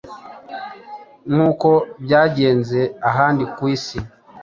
nkuko 1.31 1.69
byagenze 2.03 2.79
ahandi 3.09 3.43
ku 3.55 3.61
isi 3.75 3.99